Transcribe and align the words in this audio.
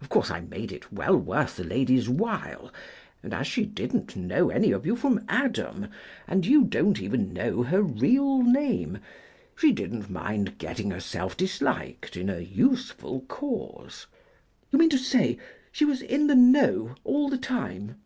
Of 0.00 0.08
course, 0.08 0.30
I 0.30 0.40
made 0.40 0.72
it 0.72 0.90
well 0.90 1.18
worth 1.18 1.56
the 1.56 1.62
lady's 1.62 2.08
while, 2.08 2.72
and 3.22 3.34
as 3.34 3.46
she 3.46 3.66
didn't 3.66 4.16
know 4.16 4.48
any 4.48 4.72
of 4.72 4.86
you 4.86 4.96
from 4.96 5.22
Adam, 5.28 5.88
and 6.26 6.46
you 6.46 6.64
don't 6.64 6.98
even 7.02 7.34
know 7.34 7.64
her 7.64 7.82
real 7.82 8.42
name, 8.42 8.96
she 9.54 9.72
didn't 9.72 10.08
mind 10.08 10.56
getting 10.56 10.90
herself 10.90 11.36
disliked 11.36 12.16
in 12.16 12.30
a 12.30 12.38
useful 12.38 13.26
cause." 13.28 14.06
"You 14.70 14.78
mean 14.78 14.88
to 14.88 14.96
say 14.98 15.36
she 15.70 15.84
was 15.84 16.00
in 16.00 16.28
the 16.28 16.34
know 16.34 16.94
all 17.04 17.28
the 17.28 17.36
time?" 17.36 18.00